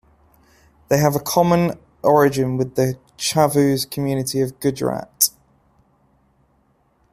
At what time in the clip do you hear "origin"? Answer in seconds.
2.01-2.57